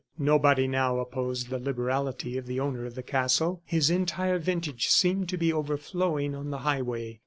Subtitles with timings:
[0.17, 3.61] Nobody now opposed the liberality of the owner of the castle.
[3.65, 7.19] His entire vintage seemed to be overflowing on the highway.